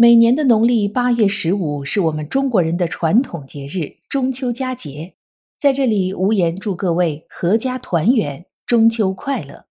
[0.00, 5.16] 每年的农历八月十五是我们中国人的传统节日——中秋佳节。
[5.58, 9.66] 在这里，无言祝各位阖家团圆，中秋快乐。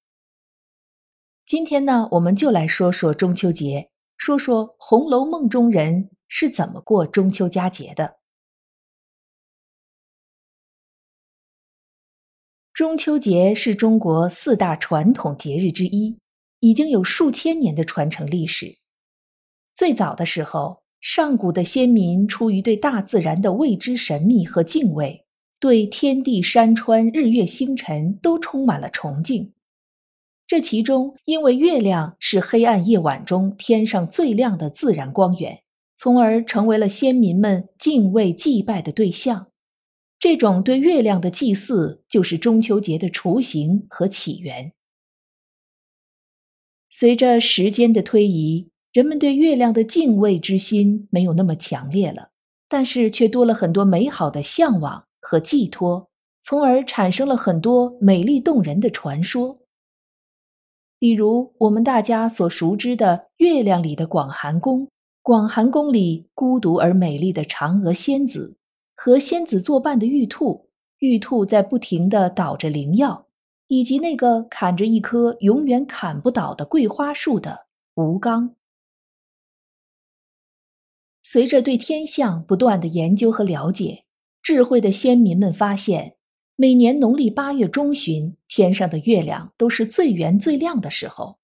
[1.46, 8.18] 今天呢，我们就来说说中秋节，说说《红楼梦》中人是怎么过中秋佳节的。
[12.74, 16.20] 中秋节是中国四大传统节日之一，
[16.60, 18.77] 已经有数千年的传承历史。
[19.78, 25.24] 最早的时候，上古的先民出于对大自然的未知神秘和敬畏，
[25.60, 29.54] 对天地山川、日月星辰都充满了崇敬。
[30.48, 35.62] 这其中，因为月亮是黑暗夜晚中天上最亮的自然光源，
[35.96, 39.52] 从而成为了先民们敬畏祭拜的对象。
[40.18, 44.74] 这种对月亮的祭祀，就是中秋节的雏形和起源。
[46.90, 52.30] 随着时间的推移，人们对月亮的敬畏之心没有那么强烈了，
[52.68, 56.10] 但是却多了很多美好的向往和寄托，
[56.42, 59.60] 从而产生了很多美丽动人的传说。
[60.98, 64.90] 比如我们大家所熟知的月亮里的广寒宫，
[65.22, 68.58] 广寒宫里孤独而美丽的嫦娥仙子。
[68.96, 73.28] 和仙子作伴的玉兔，玉兔在不停地捣着灵药，
[73.68, 78.56] 以及那个砍着一棵永远砍不倒的桂花树的吴刚。
[81.30, 84.06] 随着对天象不断的研究和了解，
[84.42, 86.16] 智慧的先民们发现，
[86.56, 91.38] 每年农历八月中旬，天上的月亮都是最圆最亮的时候，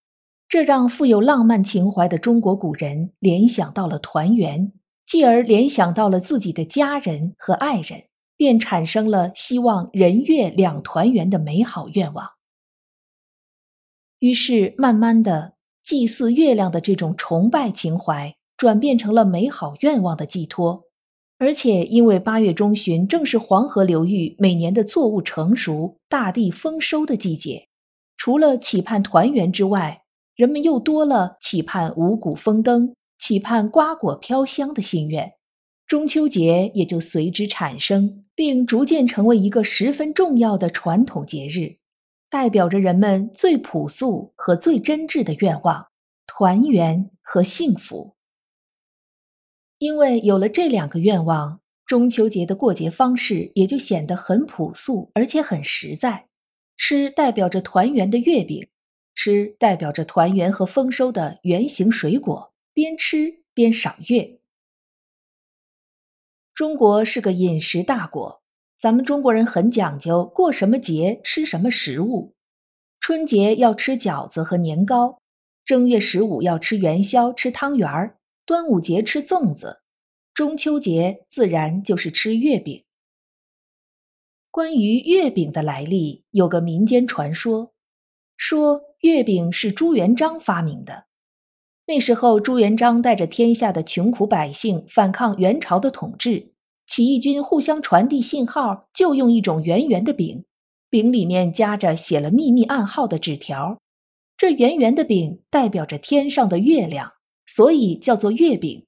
[0.48, 4.72] 这让富有浪漫情怀的中国古人联想到了团圆。
[5.06, 8.06] 继而联想到了自己的家人和爱人，
[8.38, 12.30] 便产生了希望人月两团圆的美好愿望。
[14.20, 20.86] 于是，慢慢的，祭祀月亮的这种崇拜情怀转变成了美好愿望的寄托。
[21.38, 27.68] 而且，因为八月中旬正是黄河流域每年的作物成熟、大地丰收的季节，
[28.16, 30.04] 除了期盼团圆之外，
[30.38, 32.96] 人们又多了期盼五谷丰登。
[33.20, 35.34] 期盼瓜果飘香的心愿，
[35.86, 41.76] 中秋节也就随之产生，并逐渐成为一个十分重要的传统节日，
[42.30, 45.88] 代表着人们最朴素和最真挚的愿望——
[46.26, 48.13] 团圆和幸福。
[49.78, 56.28] 因为有了这两个愿望，中秋节的过节方式也就显得很朴素，而且很实在。
[56.78, 58.68] 吃代表着团圆的月饼，
[59.14, 62.54] 吃代表着团圆和丰收的圆形水果。
[62.74, 64.40] 边吃边赏月。
[66.56, 68.42] 中国是个饮食大国，
[68.80, 72.34] 咱们中国人很讲究，过什么节吃什么食物。
[73.00, 75.20] 春节要吃饺子和年糕，
[75.64, 79.80] 正月十五要吃元宵、吃汤圆儿，端午节吃粽子，
[80.34, 82.84] 中秋节自然就是吃月饼。
[84.52, 87.74] 关于月饼的来历，有个民间传说，
[88.36, 91.06] 说月饼是朱元璋发明的。
[91.86, 96.52] 那时候，朱元璋带着天下的穷苦百姓反抗元朝的统治，
[96.86, 100.44] 起义军互相传递信号，就用一种圆圆的饼，
[100.90, 103.80] 饼里面夹着写了秘密暗号的纸条。
[104.36, 107.14] 这圆圆的饼代表着天上的月亮，
[107.46, 108.86] 所以叫做月饼。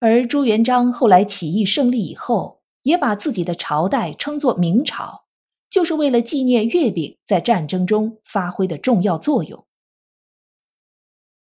[0.00, 5.24] 而朱元璋后来起义胜利以后，也把自己的朝代称作明朝，
[5.68, 9.66] 就是为了纪念月饼在战争中发挥的重要作用。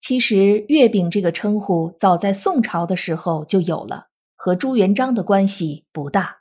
[0.01, 6.41] 其实，月饼这个称呼早在宋朝的时候就有了，和朱元璋的关系不大。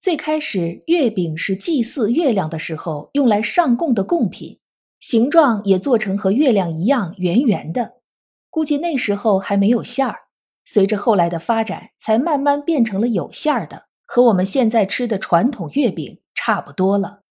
[0.00, 4.58] 最开始，月饼是祭祀月亮的时候用来上供的贡品，
[4.98, 8.01] 形状也做成和月亮一样圆圆的。
[8.52, 10.28] 估计那时候还没有馅儿，
[10.66, 17.22] 随着后来的发展，才慢慢变成了有馅儿的，和我们现在吃的传统月饼差不多了。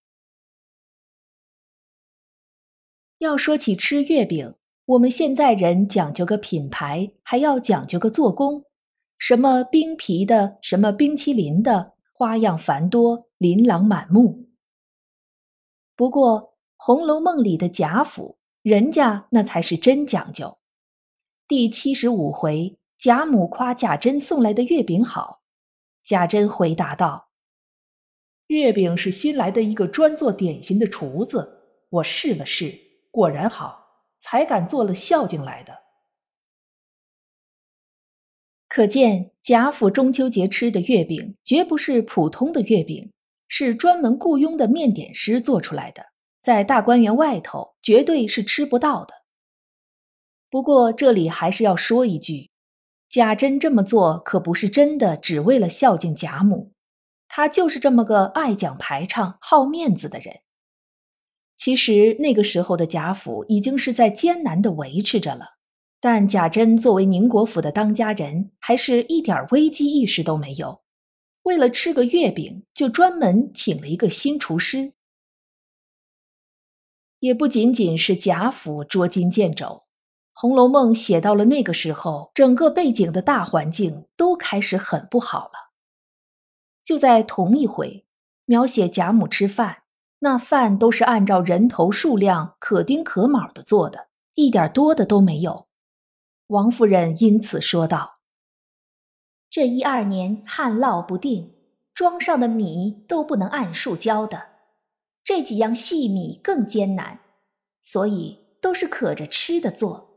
[3.19, 8.65] 要说起吃月饼，我们现在人讲究个品牌，还要讲究个做工，
[9.19, 14.49] 什么冰皮的，什么冰淇淋的，花样繁多，琳琅满目。
[15.95, 16.41] 不过
[16.77, 20.57] 《红楼梦》里的贾府，人家那才是真讲究。
[21.51, 25.41] 第七十五回，贾母夸贾珍送来的月饼好，
[26.01, 27.27] 贾珍回答道
[28.47, 32.73] ：“月饼是新来的一个专做点心的厨子，我试了试，
[33.11, 33.85] 果然好，
[34.17, 35.77] 才敢做了孝敬来的。”
[38.69, 43.11] 可见贾府中秋节吃的月饼绝不是普通的月饼，
[43.49, 46.01] 是专门雇佣的面点师做出来的，
[46.39, 49.20] 在大观园外头绝对是吃不到的。
[50.51, 52.51] 不过这里还是要说一句，
[53.09, 56.73] 贾珍这么做可不是真的只为了孝敬贾母，
[57.29, 60.41] 他就是这么个爱讲排场、好面子的人。
[61.55, 65.55] 其实那个时候的贾府已经是在艰难的维持着了。
[66.01, 70.81] 但贾珍作为宁国府的当家人，还是一点危机意识都没有。
[71.43, 74.93] 为了吃个月饼，就专门请了一个新厨师。
[77.19, 79.65] 也不仅仅是贾府捉襟见肘，
[80.41, 85.69] 《红楼梦》写到了那个时候，整个背景的大环境都开始很不好了。
[86.83, 88.07] 就在同一回，
[88.45, 89.83] 描写贾母吃饭，
[90.17, 95.67] 那饭都是按照人头数量可丁可卯的做的，一点多的都没有。
[96.47, 98.15] 王夫人因此说道
[99.47, 101.53] ：“这一二年旱涝不定，
[101.93, 104.41] 庄上的米都不能按数交的，
[105.23, 107.19] 这几样细米更艰难，
[107.79, 110.07] 所以都是可着吃的做。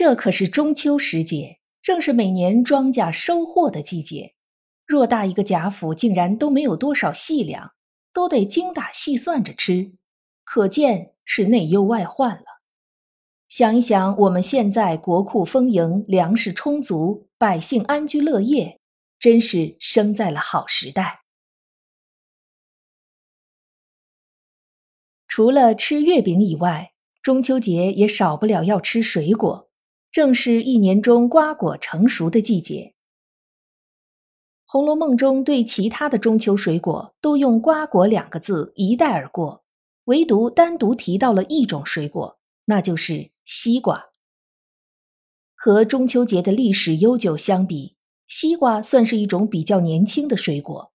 [0.00, 4.34] 这可是中秋时节，正是每年庄稼收获的季节。
[4.86, 7.72] 偌大一个贾府，竟然都没有多少细粮，
[8.10, 9.92] 都得精打细算着吃，
[10.42, 12.44] 可见是内忧外患了。”
[13.50, 18.80] 想一想，我们现在国库丰盈，粮食充足，百姓安居乐业，
[19.18, 21.20] 真是生在了好时代。
[25.28, 29.69] 除了吃月饼以外，中秋节也少不了要吃水果，
[30.12, 32.94] 正是一年中瓜果成熟的季节。
[34.72, 39.64] 《红楼梦》中对其他的中秋水果都用“瓜果”两个字一带而过，
[40.04, 43.30] 唯独单独提到了一种水果，那就是。
[43.52, 44.10] 西瓜
[45.56, 47.96] 和中秋节的历史悠久相比，
[48.28, 50.92] 西瓜算是一种比较年轻的水果。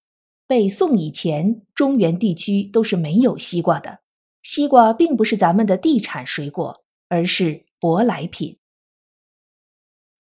[0.48, 4.00] 北宋以前，中原地区都是没有西瓜的。
[4.42, 8.58] 西瓜并不是咱们的地产水果，而是舶来品。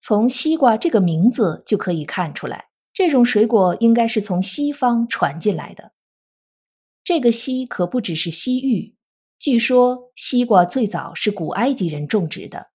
[0.08, 5.94] 从西瓜这个名字就可以看出来，这种水果应该是从西方传进来的。
[7.04, 8.94] 这个“西”可不只是西域。
[9.40, 12.68] 据说西瓜最早是古埃及人种植的，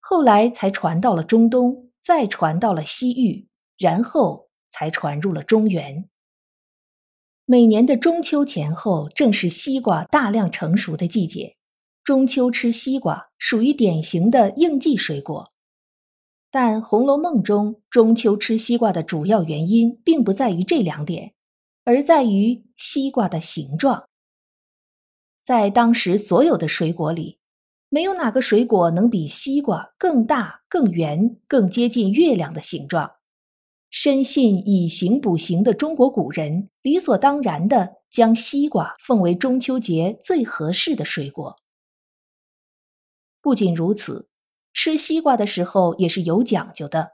[0.00, 6.08] 后来才传到了中东，再传到了西域，然后才传入了中原。
[7.44, 11.56] 每年的中秋前后，正是西瓜大量成熟的季节。
[12.02, 15.52] 中秋吃西瓜属于典型的应季水果，
[16.50, 21.34] 但《红楼梦》中中秋吃西瓜的主要原因，并不在于这两点，
[21.84, 24.08] 而在于西瓜的形状。
[25.42, 27.38] 在当时所有的水果里，
[27.88, 33.12] 没有哪个水果能比西瓜更大、更圆、更接近月亮的形状。
[33.90, 41.56] 深信以形补形的中国古人，理所当然的将西瓜奉为中秋节最合适的水果。
[43.40, 44.27] 不仅如此，
[44.72, 47.12] 吃西瓜的时候也是有讲究的，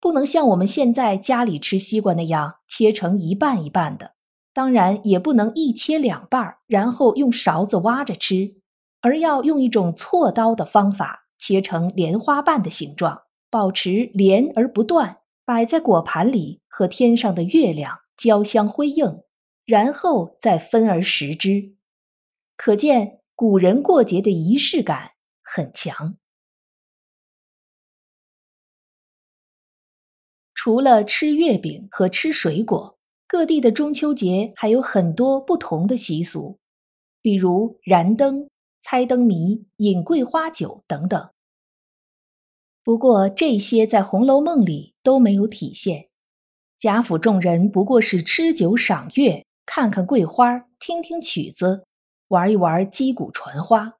[0.00, 4.12] 不能像我们现在家里吃西瓜那样切成一半一半的。
[4.52, 8.54] 当然也不能一切两半儿，然后用勺子挖着吃，
[9.02, 19.20] 而要用一种锉刀的方法切成莲花瓣的形状，保持连而不断，摆在果盘里和天上的月亮交相辉映，
[19.66, 21.74] 然后再分而食之。
[22.56, 25.10] 可见古人过节的仪式感
[25.42, 26.16] 很强。
[30.66, 32.98] 除了吃月饼和吃水果。
[33.28, 36.58] 各地的中秋节还有很多不同的习俗，
[37.22, 41.30] 比如燃灯、猜灯谜、饮桂花酒等等。
[42.82, 46.08] 不过这些在《红楼梦》里都没有体现。
[46.80, 51.84] 贾府众人不过是吃酒赏月，看看桂花，听听曲子，
[52.26, 53.98] 玩一玩击鼓传花。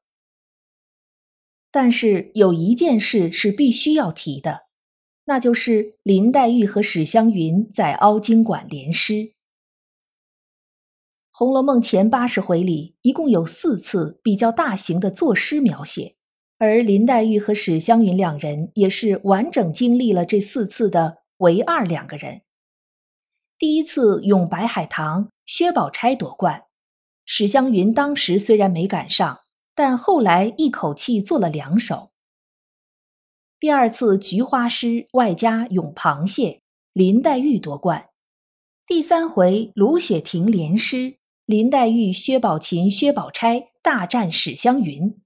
[1.71, 4.66] 但是有一件事是必须要提的。
[5.29, 9.15] 那就是林黛玉和史湘云在凹晶馆联诗，
[11.33, 16.15] 《红楼梦》前八十回里一共有四次比较大型的作诗描写，
[16.59, 22.43] 而林黛玉和史湘云两人也是完整经历了这四次的唯二两个人。
[23.59, 26.67] 第一次咏白海棠，薛宝钗夺冠，
[27.25, 29.41] 史湘云当时虽然没赶上，
[29.75, 32.13] 但后来一口气做了两首。
[33.59, 36.61] 第二次菊花诗外加咏螃蟹，
[36.93, 38.11] 林黛玉夺冠。
[38.87, 45.19] 第三回卢雪亭联诗，林黛玉、薛宝琴、薛宝钗大战史湘云。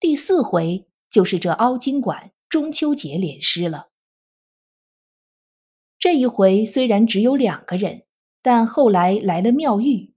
[0.00, 3.90] 第四回就是这凹晶馆中秋节联诗了。
[6.00, 8.02] 这一回虽然只有两个人，
[8.42, 10.12] 但后来来了妙玉，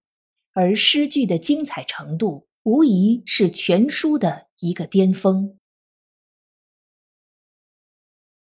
[0.53, 5.58] 而诗句的精彩程度无疑是全书的一个巅峰。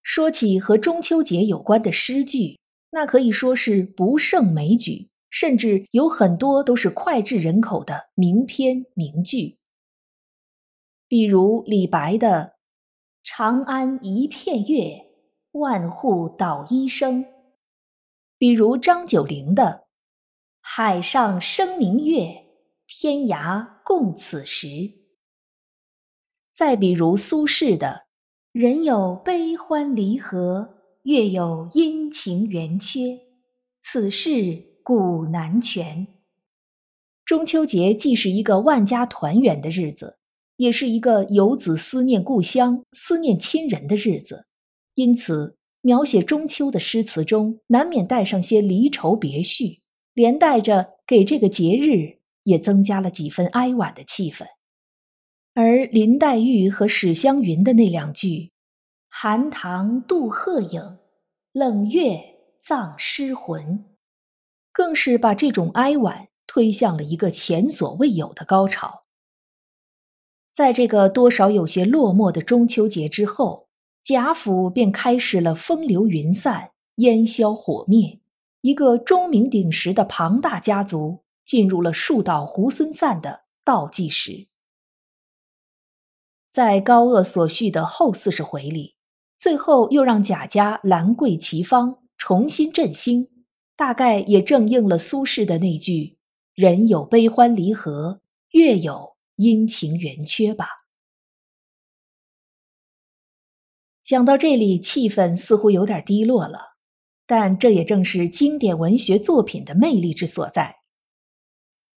[0.06, 2.60] 说起和中秋节有关的诗句。
[2.92, 9.58] 那可以说是不胜枚举，甚至有很多都是脍炙人口的名篇名句。
[11.08, 12.54] 比如李白的
[13.24, 15.08] “长安一片月，
[15.54, 17.26] 万户捣衣声”，
[18.38, 19.88] 比如张九龄的
[20.62, 22.46] “海上生明月，
[22.88, 24.68] 天涯共此时”，
[26.54, 28.05] 再比如苏轼的
[28.56, 30.76] “人有悲欢离合”。
[31.04, 33.20] 月有阴晴圆缺，
[33.82, 36.08] 此事古难全。
[37.26, 40.20] 中秋节既是一个万家团圆的日子，
[40.56, 44.46] 也是一个游子思念故乡、思念亲人的日子，
[44.94, 49.82] 因此描写中秋的诗词中难免带上些离愁别绪，
[50.14, 54.46] 连带着给这个节日也增加了几分哀婉的气氛。
[55.58, 58.52] 而林黛玉和史湘云的那两句。
[59.08, 60.98] 寒塘渡鹤影，
[61.54, 62.20] 冷月
[62.62, 63.86] 葬诗魂，
[64.74, 69.06] 更是把这种哀婉推向了一个前所未有的高潮。
[70.54, 73.70] 在这个多少有些落寞的中秋节之后，
[74.04, 78.20] 贾府便开始了风流云散、烟消火灭，
[78.60, 84.48] 一个钟鸣鼎食的庞大家族进入了树倒猢狲散的倒计时。
[86.56, 88.96] 在高鹗所叙的后四十回里。
[89.38, 93.28] 最后又让贾家兰桂齐芳重新振兴，
[93.76, 96.18] 大概也正应了苏轼的那句
[96.56, 98.22] “人有悲欢离合，
[98.52, 100.70] 月有阴晴圆缺”吧。
[104.02, 106.78] 讲到这里，气氛似乎有点低落了，
[107.28, 110.78] 但这也正是经典文学作品的魅力之所在。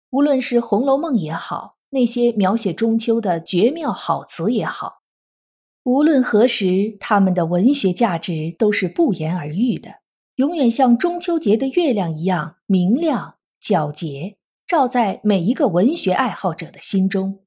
[0.09, 5.03] 无论是《红楼梦》也好，那些描写中秋的绝妙好词也好。
[5.85, 10.01] 无论何时，他们的文学价值都是不言而喻的，
[10.35, 17.45] 永远像中秋节的月亮一样明亮皎洁，照在每一个文学爱好者的心中。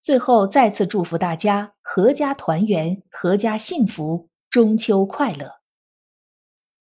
[0.00, 5.56] 最后，再次祝福大家阖家团圆，阖家幸福，中秋快乐。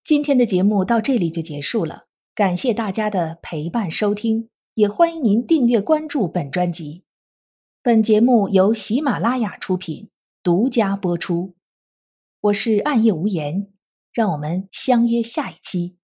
[0.04, 2.06] 今天的节目到这里就结束了，
[2.36, 7.06] 感谢大家的陪伴收听，也欢迎您订阅关注本专辑。
[7.82, 10.10] 本节目由喜马拉雅出品，
[10.44, 11.56] 独家播出。
[12.42, 13.72] 我是暗夜无言，
[14.12, 15.95] 让我们相约下一期。